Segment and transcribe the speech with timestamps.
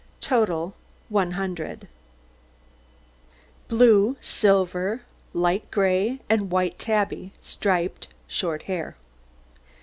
[0.19, 0.73] TOTAL
[1.09, 1.87] 100
[3.67, 8.95] BLUE, SILVER, LIGHT GRAY, AND WHITE TABBY, STRIPED, SHORT HAIR.